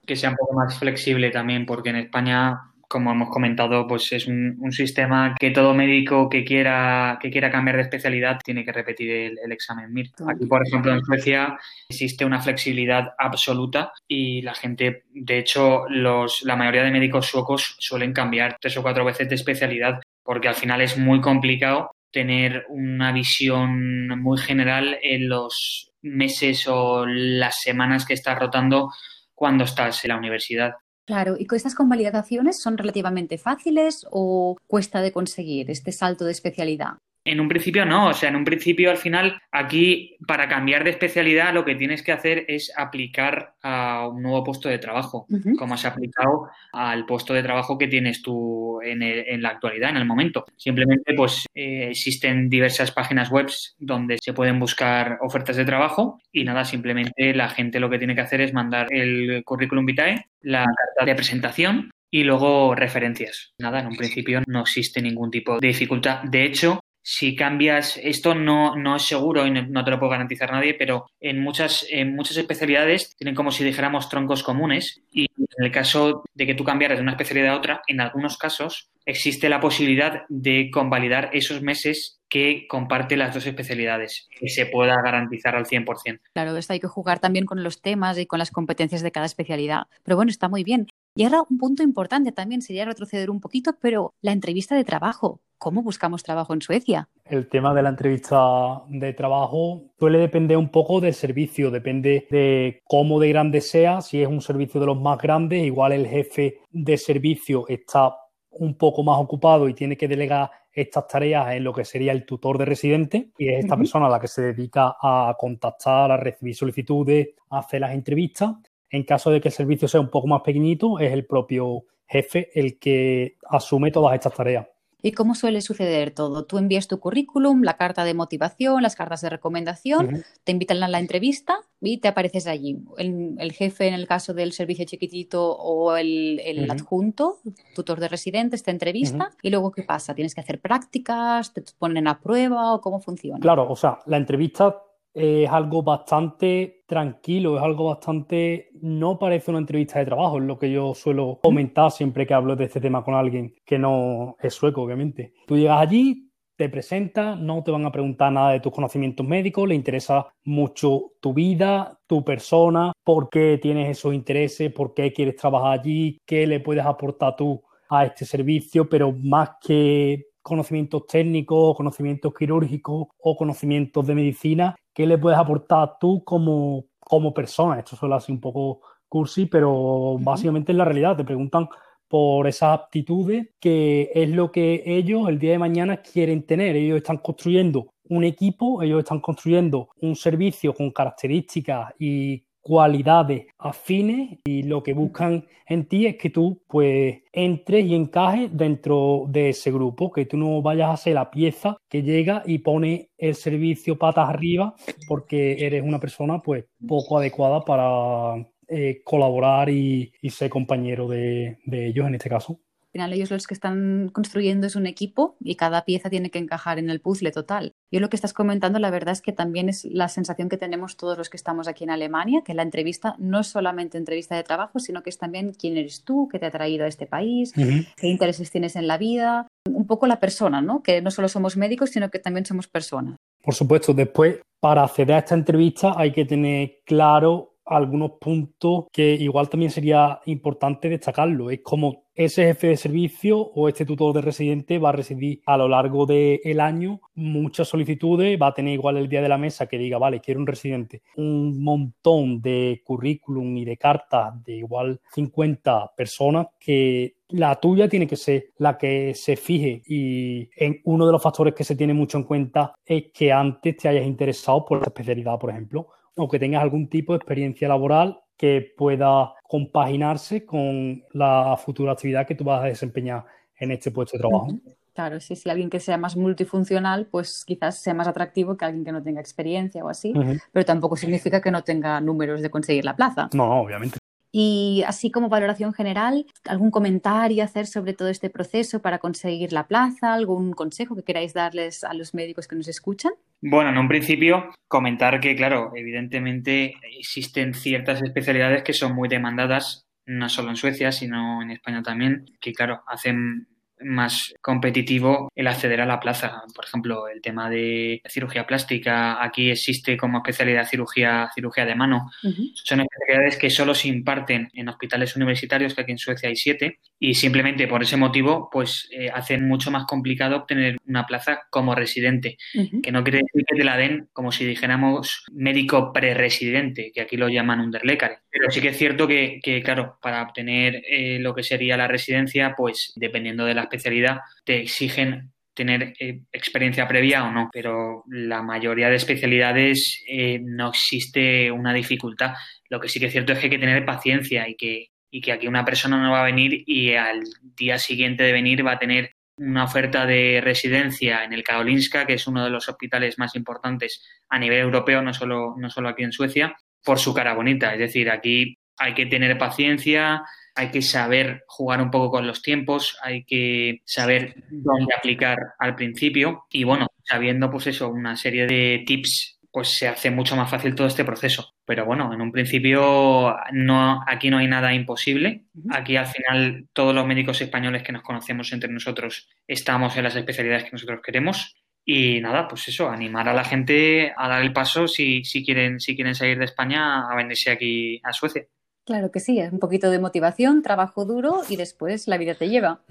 Que 0.07 0.17
sea 0.17 0.31
un 0.31 0.37
poco 0.37 0.55
más 0.55 0.79
flexible 0.79 1.31
también, 1.31 1.67
porque 1.67 1.91
en 1.91 1.97
España 1.97 2.68
como 2.89 3.13
hemos 3.13 3.29
comentado, 3.29 3.87
pues 3.87 4.11
es 4.13 4.27
un, 4.27 4.57
sistema 4.71 5.35
que 5.39 5.51
todo 5.51 5.75
médico 5.75 6.29
que 6.29 6.45
quiera, 6.45 7.19
que 7.21 7.31
quiera 7.31 7.51
cambiar 7.51 7.77
de 7.77 7.83
especialidad 7.83 8.39
tiene 8.45 8.65
que 8.65 8.73
repetir 8.73 9.11
el, 9.11 9.53
examen 9.53 9.93
MIR. 9.93 10.11
Aquí, 10.29 10.47
por 10.47 10.67
ejemplo, 10.67 10.93
en 10.93 11.05
Suecia 11.05 11.59
existe 11.89 12.25
una 12.25 12.41
flexibilidad 12.41 13.15
absoluta 13.19 13.93
y 14.07 14.43
la 14.43 14.55
gente, 14.55 15.05
de 15.13 15.39
hecho, 15.39 15.89
los, 15.89 16.43
la 16.43 16.57
mayoría 16.57 16.83
de 16.83 16.91
médicos 16.91 17.27
suecos 17.27 17.77
suelen 17.79 18.13
cambiar 18.13 18.57
tres 18.61 18.77
o 18.77 18.83
cuatro 18.83 19.05
veces 19.05 19.29
de 19.29 19.35
especialidad 19.35 20.01
porque 20.23 20.49
al 20.49 20.55
final 20.55 20.81
es 20.83 20.99
muy 20.99 21.21
complicado 21.23 21.91
tener 22.11 22.67
una 22.69 23.13
visión 23.13 24.21
muy 24.21 24.39
general 24.39 24.99
en 25.03 25.29
los 25.29 25.91
meses 26.03 26.67
o 26.69 27.07
las 27.07 27.61
semanas 27.63 28.05
que 28.05 28.15
estás 28.15 28.39
rotando 28.39 28.91
cuando 29.35 29.65
estás 29.65 30.05
en 30.05 30.09
la 30.09 30.17
universidad. 30.17 30.73
Claro, 31.09 31.37
¿y 31.39 31.47
estas 31.57 31.75
convalidaciones 31.75 32.61
son 32.61 32.77
relativamente 32.77 33.39
fáciles 33.39 34.07
o 34.11 34.59
cuesta 34.67 35.01
de 35.01 35.11
conseguir 35.11 35.71
este 35.71 35.91
salto 35.91 36.27
de 36.27 36.33
especialidad? 36.33 36.99
En 37.25 37.41
un 37.41 37.49
principio 37.49 37.85
no, 37.85 38.09
o 38.09 38.15
sea, 38.15 38.31
en 38.31 38.37
un 38.37 38.45
principio 38.45 38.91
al 38.91 38.97
final 38.97 39.39
aquí 39.53 40.17
para 40.27 40.49
cambiar 40.49 40.85
de 40.85 40.91
especialidad 40.91 41.53
lo 41.53 41.65
que 41.65 41.75
tienes 41.75 42.03
que 42.03 42.13
hacer 42.13 42.45
es 42.49 42.73
aplicar 42.77 43.55
a 43.63 44.09
un 44.09 44.23
nuevo 44.23 44.45
puesto 44.45 44.69
de 44.69 44.79
trabajo, 44.79 45.27
como 45.59 45.75
has 45.75 45.85
aplicado 45.85 46.49
al 46.73 47.05
puesto 47.07 47.35
de 47.35 47.43
trabajo 47.43 47.77
que 47.77 47.89
tienes 47.89 48.23
tú 48.23 48.81
en, 48.83 49.43
la 49.43 49.51
actualidad, 49.51 49.91
en 49.91 49.97
el 49.99 50.07
momento. 50.07 50.45
Simplemente 50.57 51.15
pues 51.15 51.45
eh, 51.55 51.89
existen 51.91 52.49
diversas 52.49 52.93
páginas 52.93 53.31
web 53.31 53.49
donde 53.79 54.19
se 54.19 54.33
pueden 54.33 54.59
buscar 54.59 55.19
ofertas 55.21 55.57
de 55.57 55.65
trabajo 55.65 56.21
y 56.33 56.45
nada, 56.45 56.65
simplemente 56.65 57.35
la 57.35 57.49
gente 57.49 57.81
lo 57.81 57.91
que 57.91 57.99
tiene 57.99 58.15
que 58.15 58.23
hacer 58.23 58.41
es 58.41 58.53
mandar 58.53 58.87
el 58.91 59.43
currículum 59.45 59.87
vitae, 59.87 60.27
la 60.41 60.65
carta 60.65 61.05
de 61.05 61.15
presentación 61.15 61.91
y 62.11 62.25
luego 62.25 62.75
referencias. 62.75 63.53
Nada, 63.59 63.81
en 63.81 63.89
un 63.89 63.97
principio 63.97 64.43
no 64.47 64.63
existe 64.63 65.03
ningún 65.03 65.31
tipo 65.31 65.59
de 65.59 65.69
dificultad. 65.69 66.23
De 66.25 66.45
hecho, 66.45 66.81
si 67.11 67.35
cambias, 67.35 67.99
esto 68.03 68.35
no, 68.35 68.77
no 68.77 68.97
es 68.97 69.07
seguro 69.07 69.47
y 69.47 69.51
no, 69.51 69.83
te 69.83 69.91
lo 69.91 69.99
puedo 69.99 70.11
garantizar 70.11 70.53
nadie, 70.53 70.75
pero 70.75 71.07
en 71.21 71.41
muchas, 71.41 71.87
en 71.89 72.15
muchas 72.15 72.37
especialidades 72.37 73.17
tienen 73.17 73.35
como 73.35 73.51
si 73.51 73.65
dijéramos 73.65 74.11
troncos 74.11 74.43
comunes 74.43 75.01
y 75.11 75.23
en 75.41 75.65
el 75.65 75.73
caso 75.73 76.23
de 76.35 76.45
que 76.45 76.55
tú 76.55 76.65
cambiaras 76.65 76.99
de 76.99 77.03
una 77.03 77.13
especialidad 77.13 77.55
a 77.55 77.57
otra, 77.57 77.83
en 77.87 78.03
algunos 78.03 78.37
casos 78.37 78.91
existe 79.07 79.49
la 79.49 79.59
posibilidad 79.59 80.25
de 80.29 80.71
convalidar 80.71 81.31
esos 81.33 81.63
meses 81.63 82.21
que 82.29 82.67
comparte 82.69 83.17
las 83.17 83.33
dos 83.33 83.47
especialidades, 83.47 84.29
y 84.39 84.51
se 84.51 84.67
pueda 84.67 85.01
garantizar 85.03 85.57
al 85.57 85.65
100%. 85.65 86.21
Claro, 86.35 86.55
esto 86.59 86.75
hay 86.75 86.81
que 86.81 86.89
jugar 86.89 87.21
también 87.21 87.47
con 87.47 87.63
los 87.63 87.81
temas 87.81 88.19
y 88.19 88.27
con 88.27 88.39
las 88.39 88.51
competencias 88.51 89.01
de 89.01 89.13
cada 89.13 89.25
especialidad. 89.25 89.85
Pero 90.03 90.17
bueno, 90.17 90.31
está 90.31 90.51
muy 90.51 90.63
bien. 90.63 90.89
Y 91.15 91.25
ahora 91.25 91.41
un 91.49 91.57
punto 91.57 91.83
importante 91.83 92.33
también 92.33 92.61
sería 92.61 92.85
retroceder 92.85 93.31
un 93.31 93.41
poquito, 93.41 93.79
pero 93.81 94.13
la 94.21 94.33
entrevista 94.33 94.77
de 94.77 94.85
trabajo. 94.85 95.41
¿Cómo 95.59 95.83
buscamos 95.83 96.23
trabajo 96.23 96.55
en 96.55 96.63
Suecia? 96.63 97.09
El 97.25 97.49
tema 97.49 97.75
de 97.75 97.83
la 97.83 97.89
entrevista 97.89 98.81
de 98.89 99.13
trabajo 99.13 99.83
suele 99.99 100.19
depender 100.19 100.57
un 100.57 100.69
poco 100.69 101.01
del 101.01 101.15
servicio, 101.15 101.73
depende 101.73 102.29
de 102.31 102.81
cómo 102.85 103.19
de 103.19 103.29
grande 103.31 103.61
sea. 103.61 104.01
Si 104.01 104.23
es 104.23 104.29
un 104.29 104.41
servicio 104.41 104.81
de 104.81 104.87
los 104.87 105.01
más 105.01 105.19
grandes, 105.19 105.65
igual 105.65 105.93
el 105.93 106.07
jefe 106.07 106.61
de 106.71 106.97
servicio 106.97 107.67
está 107.67 108.15
un 108.51 108.77
poco 108.77 109.03
más 109.03 109.19
ocupado 109.19 109.69
y 109.69 109.75
tiene 109.75 109.97
que 109.97 110.07
delegar 110.07 110.49
estas 110.73 111.09
tareas 111.09 111.53
en 111.53 111.65
lo 111.65 111.73
que 111.73 111.85
sería 111.85 112.13
el 112.13 112.25
tutor 112.25 112.57
de 112.57 112.65
residente 112.65 113.31
y 113.37 113.49
es 113.49 113.65
esta 113.65 113.77
persona 113.77 114.09
la 114.09 114.21
que 114.21 114.29
se 114.29 114.43
dedica 114.43 114.97
a 115.03 115.35
contactar, 115.37 116.13
a 116.13 116.17
recibir 116.17 116.55
solicitudes, 116.55 117.31
a 117.51 117.59
hacer 117.59 117.81
las 117.81 117.95
entrevistas. 117.95 118.55
En 118.91 119.03
caso 119.03 119.33
de 119.33 119.41
que 119.41 119.49
el 119.49 119.55
servicio 119.55 119.89
sea 119.89 120.01
un 120.01 120.09
poco 120.09 120.29
más 120.29 120.43
pequeñito, 120.43 121.01
es 121.01 121.13
el 121.13 121.27
propio 121.27 121.83
jefe 122.07 122.49
el 122.55 122.79
que 122.79 123.37
asume 123.51 123.91
todas 123.91 124.15
estas 124.15 124.35
tareas. 124.35 124.67
¿Y 125.01 125.13
cómo 125.13 125.37
suele 125.37 125.61
suceder 125.61 126.11
todo? 126.11 126.45
Tú 126.45 126.59
envías 126.59 126.89
tu 126.89 126.99
currículum, 126.99 127.63
la 127.63 127.77
carta 127.77 128.03
de 128.03 128.15
motivación, 128.15 128.83
las 128.83 128.97
cartas 128.97 129.21
de 129.21 129.31
recomendación, 129.31 130.25
te 130.43 130.51
invitan 130.51 130.83
a 130.83 130.89
la 130.89 130.99
entrevista 130.99 131.59
y 131.81 131.99
te 131.99 132.09
apareces 132.09 132.49
allí. 132.49 132.79
El, 132.97 133.53
jefe, 133.53 133.87
en 133.87 133.95
el 133.95 134.09
caso 134.09 134.35
del 134.35 134.53
servicio 134.53 134.85
chiquitito 134.87 135.57
o 135.57 135.97
el, 135.97 136.69
adjunto, 136.69 137.39
tutor 137.77 138.01
de 138.01 138.09
residentes, 138.09 138.65
te 138.65 138.73
entrevista 138.73 139.31
y 139.41 139.51
luego 139.51 139.71
¿qué 139.71 139.85
pasa? 139.85 140.15
¿Tienes 140.15 140.35
que 140.35 140.41
hacer 140.41 140.61
prácticas? 140.61 141.53
¿Te 141.53 141.63
ponen 141.79 142.09
a 142.09 142.21
prueba 142.21 142.75
o 142.75 142.81
cómo 142.81 142.99
funciona? 142.99 143.39
Claro, 143.39 143.71
o 143.71 143.77
sea, 143.77 144.01
la 144.07 144.17
entrevista 144.17 144.83
es 145.19 145.51
algo 145.51 145.83
bastante 145.83 146.85
tranquilo, 146.87 147.57
es 147.57 147.63
algo 147.63 147.87
bastante, 147.87 148.69
no 148.81 149.19
parece 149.19 149.51
una 149.51 149.61
entrevista 149.61 149.99
de 149.99 150.07
trabajo, 150.07 150.39
es 150.39 150.45
lo 150.45 150.59
que 150.59 150.71
yo 150.71 150.95
suelo 150.95 151.39
comentar 151.43 151.91
siempre 151.91 152.27
que 152.27 152.35
hablo 152.35 152.57
de 152.57 152.65
este 152.65 152.81
tema 152.81 153.05
con 153.05 153.15
alguien 153.15 153.55
que 153.65 153.79
no 153.79 154.37
es 154.41 154.55
sueco, 154.55 154.83
obviamente. 154.83 155.35
Tú 155.47 155.57
llegas 155.57 155.81
allí, 155.81 156.31
te 156.57 156.69
presentas, 156.69 157.39
no 157.39 157.63
te 157.63 157.71
van 157.71 157.85
a 157.85 157.93
preguntar 157.93 158.33
nada 158.33 158.53
de 158.53 158.61
tus 158.61 158.73
conocimientos 158.73 159.27
médicos, 159.27 159.69
le 159.69 159.75
interesa 159.75 160.29
mucho 160.45 161.13
tu 161.21 161.33
vida, 161.33 162.01
tu 162.07 162.25
persona, 162.25 162.93
por 163.05 163.29
qué 163.29 163.59
tienes 163.61 163.91
esos 163.91 164.15
intereses, 164.15 164.73
por 164.73 164.95
qué 164.95 165.13
quieres 165.13 165.37
trabajar 165.37 165.81
allí, 165.81 166.19
qué 166.27 166.47
le 166.47 166.61
puedes 166.61 166.85
aportar 166.85 167.37
tú 167.37 167.63
a 167.91 168.05
este 168.05 168.25
servicio, 168.25 168.89
pero 168.89 169.13
más 169.13 169.51
que 169.61 170.27
conocimientos 170.43 171.07
técnicos, 171.07 171.77
conocimientos 171.77 172.33
quirúrgicos 172.35 173.09
o 173.19 173.37
conocimientos 173.37 174.07
de 174.07 174.15
medicina, 174.15 174.75
¿qué 174.99 175.07
le 175.07 175.17
puedes 175.17 175.39
aportar 175.39 175.97
tú 176.01 176.25
como, 176.25 176.87
como 176.99 177.33
persona? 177.33 177.79
Esto 177.79 177.95
suele 177.95 178.17
así 178.17 178.33
un 178.33 178.41
poco 178.41 178.81
cursi, 179.09 179.47
pero 179.47 180.19
básicamente 180.19 180.73
es 180.73 180.79
la 180.79 180.85
realidad. 180.85 181.17
Te 181.17 181.23
preguntan 181.23 181.69
por 182.09 182.49
esas 182.49 182.77
aptitudes, 182.81 183.51
que 183.61 184.11
es 184.13 184.29
lo 184.29 184.51
que 184.51 184.83
ellos 184.85 185.29
el 185.29 185.39
día 185.39 185.53
de 185.53 185.61
mañana 185.61 185.99
quieren 185.99 186.45
tener. 186.45 186.75
Ellos 186.75 186.97
están 186.97 187.19
construyendo 187.19 187.95
un 188.09 188.25
equipo, 188.25 188.83
ellos 188.83 188.99
están 188.99 189.21
construyendo 189.21 189.91
un 190.01 190.17
servicio 190.17 190.75
con 190.75 190.91
características 190.91 191.95
y 192.01 192.43
cualidades 192.69 193.47
afines 193.57 194.41
y 194.45 194.63
lo 194.65 194.83
que 194.83 194.93
buscan 194.93 195.47
en 195.67 195.87
ti 195.87 196.05
es 196.05 196.17
que 196.17 196.29
tú 196.29 196.61
pues 196.69 197.23
entres 197.33 197.87
y 197.87 197.95
encajes 197.95 198.55
dentro 198.55 199.25
de 199.27 199.49
ese 199.49 199.73
grupo, 199.73 200.13
que 200.13 200.27
tú 200.27 200.37
no 200.37 200.61
vayas 200.61 200.91
a 200.91 200.97
ser 200.99 201.15
la 201.15 201.31
pieza 201.31 201.79
que 201.89 202.03
llega 202.03 202.43
y 202.45 202.59
pone 202.59 203.09
el 203.17 203.35
servicio 203.35 203.97
patas 203.97 204.29
arriba 204.29 204.75
porque 205.09 205.65
eres 205.65 205.83
una 205.83 205.99
persona 205.99 206.41
pues 206.43 206.67
poco 206.87 207.17
adecuada 207.17 207.65
para 207.65 208.35
eh, 208.69 209.01
colaborar 209.03 209.71
y, 209.71 210.13
ser 210.29 210.51
compañero 210.51 211.09
de 211.09 211.57
ellos 211.65 212.07
en 212.07 212.17
este 212.17 212.29
caso 212.29 212.61
final 212.99 213.13
ellos 213.13 213.31
los 213.31 213.47
que 213.47 213.55
están 213.55 214.11
construyendo 214.13 214.67
es 214.67 214.75
un 214.75 214.87
equipo 214.87 215.37
y 215.39 215.55
cada 215.55 215.85
pieza 215.85 216.11
tiene 216.11 216.31
que 216.31 216.41
encajar 216.41 216.81
en 216.81 216.91
el 216.91 217.01
puzzle 217.01 217.31
total. 217.31 217.75
Yo 217.93 218.01
lo 218.01 218.09
que 218.09 218.17
estás 218.17 218.33
comentando, 218.33 218.81
la 218.81 218.91
verdad 218.91 219.13
es 219.13 219.23
que 219.23 219.33
también 219.33 219.69
es 219.69 219.85
la 219.85 220.09
sensación 220.09 220.49
que 220.49 220.57
tenemos 220.57 220.97
todos 220.97 221.17
los 221.17 221.31
que 221.31 221.37
estamos 221.37 221.69
aquí 221.69 221.85
en 221.85 221.91
Alemania, 221.91 222.43
que 222.45 222.55
la 222.55 222.63
entrevista 222.63 223.15
no 223.19 223.39
es 223.39 223.47
solamente 223.47 223.99
entrevista 223.99 224.35
de 224.35 224.43
trabajo, 224.43 224.81
sino 224.81 225.05
que 225.05 225.11
es 225.11 225.19
también 225.19 225.53
quién 225.53 225.77
eres 225.77 226.03
tú, 226.03 226.29
qué 226.29 226.41
te 226.41 226.47
ha 226.47 226.51
traído 226.51 226.87
a 226.87 226.89
este 226.89 227.07
país, 227.07 227.53
qué 227.53 228.09
intereses 228.09 228.51
tienes 228.51 228.75
en 228.75 228.89
la 228.89 228.99
vida, 228.99 229.47
un 229.73 229.87
poco 229.87 230.09
la 230.09 230.19
persona, 230.19 230.61
¿no? 230.61 230.83
Que 230.83 231.01
no 231.01 231.13
solo 231.13 231.29
somos 231.29 231.57
médicos, 231.57 231.91
sino 231.91 232.11
que 232.11 232.19
también 232.19 232.47
somos 232.47 232.67
personas. 232.67 233.15
Por 233.45 233.55
supuesto, 233.55 233.95
después, 233.95 234.41
para 234.61 234.83
acceder 234.83 235.15
a 235.15 235.19
esta 235.19 235.37
entrevista 235.37 235.95
hay 235.97 236.11
que 236.11 236.25
tener 236.25 236.81
claro 236.85 237.59
algunos 237.69 238.13
puntos 238.13 238.87
que 238.93 239.15
igual 239.15 239.49
también 239.49 239.71
sería 239.71 240.21
importante 240.27 240.89
destacarlo. 240.89 241.51
Es 241.51 241.61
como 241.63 242.08
ese 242.19 242.47
jefe 242.47 242.67
de 242.67 242.77
servicio 242.77 243.39
o 243.39 243.69
este 243.69 243.87
tutor 243.87 244.13
de 244.13 244.23
residente 244.23 244.81
va 244.81 244.89
a 244.89 244.93
recibir 244.93 245.41
a 245.47 245.57
lo 245.57 245.69
largo 245.69 246.05
del 246.05 246.59
año. 246.59 247.01
Muchas 247.15 247.69
solicitudes, 247.69 248.37
va 248.43 248.49
a 248.49 248.55
tener 248.55 248.75
igual 248.75 248.97
el 248.97 249.09
día 249.09 249.23
de 249.23 249.29
la 249.29 249.39
mesa 249.39 249.69
que 249.69 249.79
diga, 249.79 249.99
vale, 249.99 250.21
quiero 250.21 250.41
un 250.41 250.47
residente, 250.49 251.03
un 251.17 251.63
montón 251.63 252.43
de 252.43 252.83
currículum 252.85 253.57
y 253.57 253.65
de 253.65 253.77
cartas 253.77 254.45
de 254.45 254.57
igual 254.57 255.01
50 255.13 255.93
personas 255.97 256.49
que 256.59 257.19
la 257.29 257.55
tuya 257.61 257.89
tiene 257.89 258.09
que 258.09 258.17
ser 258.17 258.49
la 258.59 258.77
que 258.77 259.15
se 259.15 259.37
fije. 259.37 259.81
Y 259.87 260.51
en 260.57 260.81
uno 260.87 261.07
de 261.07 261.13
los 261.13 261.23
factores 261.23 261.55
que 261.55 261.63
se 261.63 261.77
tiene 261.77 261.95
mucho 261.95 262.19
en 262.19 262.25
cuenta 262.25 262.75
es 262.85 263.13
que 263.15 263.31
antes 263.31 263.77
te 263.77 263.89
hayas 263.89 264.07
interesado 264.07 264.65
por 264.65 264.81
la 264.81 264.87
especialidad, 264.87 265.39
por 265.39 265.51
ejemplo 265.51 265.87
o 266.19 266.29
que 266.29 266.41
tengas 266.41 266.63
algún 266.63 266.89
tipo 266.89 267.13
de 267.13 267.19
experiencia 267.19 267.69
laboral 267.69 268.21
que 268.39 268.73
pueda 268.77 269.35
compaginarse 269.43 270.47
con 270.47 271.05
la 271.13 271.59
futura 271.63 271.93
actividad 271.93 272.27
que 272.27 272.37
tú 272.37 272.45
vas 272.45 272.63
a 272.63 272.67
desempeñar 272.67 273.27
en 273.59 273.73
este 273.73 273.91
puesto 273.91 274.17
de 274.17 274.21
trabajo. 274.21 274.49
Claro, 274.95 275.21
sí, 275.21 275.37
si 275.37 275.51
alguien 275.51 275.71
que 275.71 275.81
sea 275.81 275.99
más 275.99 276.17
multifuncional, 276.17 277.07
pues 277.07 277.45
quizás 277.45 277.81
sea 277.81 277.95
más 277.95 278.09
atractivo 278.09 278.57
que 278.57 278.65
alguien 278.65 278.85
que 278.85 278.93
no 278.93 279.03
tenga 279.03 279.21
experiencia 279.21 279.85
o 279.85 279.89
así, 279.89 280.13
pero 280.53 280.65
tampoco 280.65 280.97
significa 280.97 281.41
que 281.41 281.51
no 281.51 281.63
tenga 281.63 282.01
números 282.01 282.43
de 282.43 282.51
conseguir 282.51 282.85
la 282.85 282.97
plaza. 282.97 283.29
No, 283.33 283.61
obviamente. 283.61 283.99
Y 284.41 284.85
así 284.87 285.11
como 285.11 285.29
valoración 285.29 285.75
general, 285.75 286.25
¿algún 286.45 286.71
comentario 286.71 287.43
hacer 287.43 287.67
sobre 287.67 287.93
todo 287.93 288.07
este 288.07 288.31
proceso 288.31 288.81
para 288.81 289.01
conseguir 289.01 289.53
la 289.53 289.67
plaza? 289.67 290.15
¿Algún 290.15 290.53
consejo 290.53 290.95
que 290.95 291.03
queráis 291.03 291.35
darles 291.35 291.83
a 291.83 291.93
los 291.93 292.15
médicos 292.15 292.47
que 292.47 292.55
nos 292.55 292.69
escuchan? 292.69 293.11
Bueno, 293.41 293.71
en 293.71 293.79
un 293.79 293.89
principio 293.89 294.51
comentar 294.69 295.19
que, 295.19 295.35
claro, 295.35 295.73
evidentemente 295.75 296.77
existen 297.01 297.53
ciertas 297.53 298.01
especialidades 298.01 298.63
que 298.63 298.75
son 298.75 298.95
muy 298.95 299.09
demandadas, 299.09 299.89
no 300.07 300.29
solo 300.29 300.51
en 300.51 300.57
Suecia, 300.57 300.93
sino 300.93 301.43
en 301.43 301.51
España 301.51 301.83
también, 301.83 302.27
que, 302.41 302.53
claro, 302.53 302.85
hacen 302.87 303.49
más 303.81 304.35
competitivo 304.41 305.31
el 305.35 305.47
acceder 305.47 305.81
a 305.81 305.87
la 305.87 306.01
plaza. 306.01 306.43
Por 306.55 306.65
ejemplo, 306.65 307.09
el 307.09 307.21
tema 307.21 307.49
de 307.51 308.03
cirugía 308.09 308.47
plástica, 308.47 309.23
aquí 309.23 309.51
existe 309.51 309.97
como 309.97 310.19
especialidad 310.19 310.69
cirugía, 310.69 311.31
cirugía 311.35 311.65
de 311.65 311.75
mano. 311.75 312.11
Son 312.55 312.81
especialidades 312.81 313.37
que 313.37 313.51
solo 313.51 313.75
se 313.75 313.89
imparten 313.89 314.49
en 314.55 314.69
hospitales 314.69 315.17
universitarios, 315.17 315.75
que 315.75 315.83
aquí 315.83 315.93
en 315.93 315.99
Suecia 315.99 316.29
hay 316.29 316.37
siete, 316.37 316.79
y 316.99 317.15
simplemente 317.15 317.67
por 317.67 317.83
ese 317.83 317.97
motivo, 317.97 318.49
pues 318.51 318.89
eh, 318.91 319.11
hacen 319.13 319.47
mucho 319.47 319.71
más 319.71 319.85
complicado 319.85 320.37
obtener 320.37 320.79
una 320.87 321.07
plaza 321.07 321.41
como 321.51 321.75
residente, 321.75 322.37
que 322.83 322.93
no 322.93 323.03
quiere 323.03 323.19
decir 323.19 323.45
que 323.47 323.57
te 323.57 323.65
la 323.65 323.77
den 323.77 324.09
como 324.13 324.33
si 324.33 324.45
dijéramos 324.45 325.25
médico 325.33 325.93
pre-residente, 325.93 326.91
que 326.95 327.01
aquí 327.01 327.17
lo 327.17 327.29
llaman 327.29 327.61
underlecare. 327.61 328.19
Pero 328.39 328.53
sí 328.53 328.61
que 328.61 328.69
es 328.69 328.77
cierto 328.77 329.09
que, 329.09 329.41
claro, 329.65 329.99
para 330.01 330.23
obtener 330.23 330.83
eh, 330.89 331.19
lo 331.19 331.35
que 331.35 331.43
sería 331.43 331.77
la 331.77 331.89
residencia, 331.89 332.55
pues 332.57 332.93
dependiendo 332.95 333.45
de 333.45 333.55
la 333.55 333.63
especialidad, 333.63 334.21
te 334.45 334.61
exigen 334.61 335.33
tener 335.55 335.95
eh, 335.99 336.21
experiencia 336.33 336.87
previa 336.87 337.25
o 337.25 337.33
no, 337.33 337.51
pero 337.53 338.05
la 338.07 338.43
mayoría 338.43 338.91
de 338.91 338.95
especialidades 338.95 340.05
eh, 340.07 340.39
no 340.41 340.69
existe 340.69 341.51
una 341.51 341.75
dificultad. 341.75 342.35
Lo 342.69 342.79
que 342.79 342.89
sí 342.89 343.01
que 343.01 343.07
es 343.07 343.13
cierto 343.13 343.33
es 343.33 343.41
que 343.41 343.47
hay 343.47 343.51
que 343.51 343.59
tener 343.59 343.85
paciencia 343.85 344.49
y 344.49 344.55
que, 344.55 344.91
y 345.11 345.21
que 345.21 345.33
aquí 345.33 345.49
una 345.49 345.65
persona 345.65 346.01
no 346.01 346.13
va 346.13 346.21
a 346.21 346.27
venir 346.27 346.63
y 346.65 346.95
al 346.95 347.25
día 347.57 347.77
siguiente 347.79 348.23
de 348.23 348.33
venir 348.33 348.65
va 348.65 348.73
a 348.73 348.79
tener 348.79 349.17
una 349.37 349.65
oferta 349.65 350.07
de 350.07 350.41
residencia 350.41 351.25
en 351.25 351.33
el 351.33 351.43
Karolinska, 351.43 352.07
que 352.07 352.15
es 352.15 352.27
uno 352.29 352.45
de 352.45 352.51
los 352.51 352.69
hospitales 352.69 353.19
más 353.19 353.35
importantes 353.35 354.05
a 354.29 354.39
nivel 354.39 354.61
europeo, 354.61 355.03
no 355.03 355.13
solo, 355.13 355.55
no 355.59 355.71
solo 355.71 355.89
aquí 355.89 356.05
en 356.05 356.13
Suecia, 356.13 356.57
por 356.85 356.99
su 356.99 357.15
cara 357.15 357.35
bonita. 357.35 357.73
Es 357.73 357.79
decir, 357.79 358.11
aquí 358.11 358.57
hay 358.79 358.95
que 358.95 359.07
tener 359.07 359.37
paciencia, 359.39 360.23
hay 360.55 360.71
que 360.71 360.83
saber 360.83 361.45
jugar 361.47 361.81
un 361.81 361.91
poco 361.91 362.11
con 362.11 362.27
los 362.27 362.43
tiempos, 362.43 362.97
hay 363.03 363.25
que 363.25 363.81
saber 363.85 364.35
dónde 364.51 364.95
aplicar 364.97 365.39
al 365.59 365.75
principio 365.75 366.47
y 366.51 366.65
bueno, 366.65 366.87
sabiendo 367.05 367.51
pues 367.51 367.69
eso, 367.69 367.89
una 367.89 368.17
serie 368.17 368.47
de 368.47 368.83
tips, 368.87 369.39
pues 369.51 369.77
se 369.77 369.89
hace 369.89 370.11
mucho 370.11 370.37
más 370.37 370.51
fácil 370.51 370.75
todo 370.75 370.87
este 370.87 371.05
proceso. 371.05 371.55
Pero 371.65 371.85
bueno, 371.85 372.13
en 372.13 372.21
un 372.21 372.33
principio 372.33 373.37
no, 373.53 374.05
aquí 374.07 374.31
no 374.31 374.39
hay 374.39 374.47
nada 374.47 374.75
imposible. 374.75 375.45
Aquí 375.71 375.97
al 375.97 376.07
final 376.07 376.67
todos 376.73 376.95
los 376.95 377.07
médicos 377.07 377.41
españoles 377.41 377.83
que 377.83 377.93
nos 377.93 378.03
conocemos 378.03 378.53
entre 378.53 378.71
nosotros 378.71 379.29
estamos 379.47 379.97
en 379.97 380.05
las 380.05 380.17
especialidades 380.17 380.65
que 380.65 380.73
nosotros 380.73 381.01
queremos. 381.03 381.57
Y 381.91 382.21
nada, 382.21 382.47
pues 382.47 382.69
eso, 382.69 382.91
animar 382.91 383.31
a 383.31 383.33
la 383.33 383.45
gente 383.45 384.13
a 384.15 384.29
dar 384.29 384.43
el 384.43 384.53
paso 384.53 384.87
si, 384.87 385.25
si, 385.25 385.43
quieren, 385.43 385.81
si 385.81 385.97
quieren 385.97 386.15
salir 386.15 386.39
de 386.39 386.45
España 386.45 387.11
a 387.11 387.17
venirse 387.17 387.51
aquí 387.51 387.99
a 388.05 388.13
Suecia. 388.13 388.45
Claro 388.85 389.11
que 389.11 389.21
sí, 389.21 389.41
es 389.41 389.51
un 389.51 389.59
poquito 389.59 389.91
de 389.91 389.99
motivación, 389.99 390.61
trabajo 390.61 391.07
duro 391.07 391.41
y 391.49 391.57
después 391.57 392.07
la 392.07 392.19
vida 392.19 392.35
te 392.35 392.51
lleva. 392.51 392.83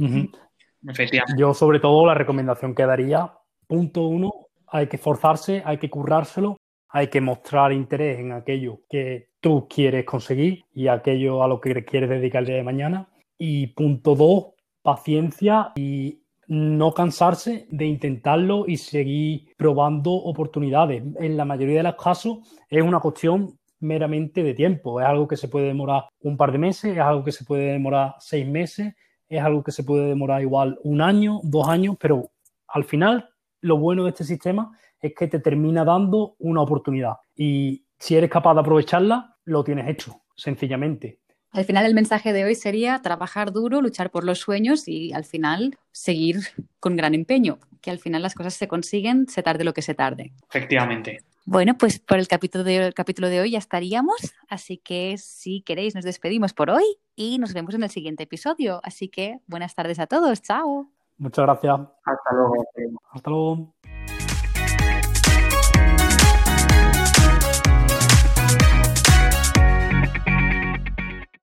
Yo 1.37 1.53
sobre 1.53 1.79
todo 1.79 2.07
la 2.07 2.15
recomendación 2.15 2.73
que 2.73 2.87
daría, 2.87 3.31
punto 3.67 4.01
uno, 4.01 4.33
hay 4.65 4.87
que 4.87 4.95
esforzarse, 4.95 5.61
hay 5.63 5.77
que 5.77 5.91
currárselo, 5.91 6.57
hay 6.89 7.09
que 7.09 7.21
mostrar 7.21 7.73
interés 7.73 8.17
en 8.17 8.31
aquello 8.31 8.81
que 8.89 9.29
tú 9.39 9.67
quieres 9.69 10.05
conseguir 10.05 10.65
y 10.73 10.87
aquello 10.87 11.43
a 11.43 11.47
lo 11.47 11.61
que 11.61 11.85
quieres 11.85 12.09
dedicar 12.09 12.41
el 12.41 12.47
día 12.47 12.55
de 12.55 12.63
mañana. 12.63 13.09
Y 13.37 13.67
punto 13.67 14.15
dos, 14.15 14.55
paciencia 14.81 15.73
y 15.75 16.23
no 16.47 16.93
cansarse 16.93 17.67
de 17.69 17.85
intentarlo 17.85 18.65
y 18.67 18.77
seguir 18.77 19.53
probando 19.57 20.11
oportunidades. 20.11 21.03
En 21.19 21.37
la 21.37 21.45
mayoría 21.45 21.77
de 21.77 21.83
los 21.83 21.95
casos 21.95 22.39
es 22.69 22.81
una 22.81 22.99
cuestión 22.99 23.57
meramente 23.79 24.43
de 24.43 24.53
tiempo. 24.53 24.99
Es 25.01 25.07
algo 25.07 25.27
que 25.27 25.37
se 25.37 25.49
puede 25.49 25.67
demorar 25.67 26.05
un 26.21 26.37
par 26.37 26.51
de 26.51 26.57
meses, 26.57 26.93
es 26.93 26.99
algo 26.99 27.23
que 27.23 27.31
se 27.31 27.45
puede 27.45 27.73
demorar 27.73 28.15
seis 28.19 28.47
meses, 28.47 28.93
es 29.27 29.41
algo 29.41 29.63
que 29.63 29.71
se 29.71 29.83
puede 29.83 30.07
demorar 30.07 30.41
igual 30.41 30.79
un 30.83 31.01
año, 31.01 31.39
dos 31.43 31.67
años, 31.67 31.97
pero 31.99 32.31
al 32.67 32.85
final 32.85 33.29
lo 33.61 33.77
bueno 33.77 34.03
de 34.03 34.09
este 34.09 34.23
sistema 34.23 34.71
es 34.99 35.13
que 35.13 35.27
te 35.27 35.39
termina 35.39 35.83
dando 35.83 36.35
una 36.39 36.61
oportunidad 36.61 37.13
y 37.35 37.85
si 37.99 38.15
eres 38.15 38.29
capaz 38.29 38.53
de 38.53 38.61
aprovecharla, 38.61 39.35
lo 39.45 39.63
tienes 39.63 39.87
hecho, 39.87 40.21
sencillamente. 40.35 41.19
Al 41.51 41.65
final 41.65 41.85
el 41.85 41.93
mensaje 41.93 42.33
de 42.33 42.43
hoy 42.43 42.55
sería 42.55 43.01
trabajar 43.01 43.51
duro, 43.51 43.81
luchar 43.81 44.11
por 44.11 44.23
los 44.23 44.39
sueños 44.39 44.87
y 44.87 45.13
al 45.13 45.23
final 45.23 45.77
seguir 45.91 46.39
con 46.79 46.95
gran 46.95 47.13
empeño, 47.13 47.59
que 47.81 47.91
al 47.91 47.99
final 47.99 48.21
las 48.21 48.35
cosas 48.35 48.53
se 48.53 48.67
consiguen, 48.67 49.27
se 49.27 49.43
tarde 49.43 49.63
lo 49.63 49.73
que 49.73 49.81
se 49.81 49.95
tarde. 49.95 50.33
Efectivamente. 50.49 51.23
Bueno, 51.45 51.77
pues 51.77 51.99
por 51.99 52.19
el 52.19 52.27
capítulo, 52.27 52.65
de, 52.65 52.91
capítulo 52.93 53.29
de 53.29 53.39
hoy 53.39 53.51
ya 53.51 53.57
estaríamos, 53.57 54.17
así 54.49 54.77
que 54.77 55.17
si 55.17 55.61
queréis 55.61 55.95
nos 55.95 56.03
despedimos 56.03 56.53
por 56.53 56.69
hoy 56.69 56.83
y 57.15 57.39
nos 57.39 57.53
vemos 57.53 57.73
en 57.73 57.83
el 57.83 57.89
siguiente 57.89 58.23
episodio. 58.23 58.81
Así 58.83 59.07
que 59.07 59.39
buenas 59.47 59.73
tardes 59.73 59.99
a 59.99 60.07
todos, 60.07 60.41
chao. 60.41 60.91
Muchas 61.17 61.45
gracias. 61.45 61.79
Hasta 62.03 62.33
luego. 62.33 62.65
Hasta 63.11 63.29
luego. 63.29 63.73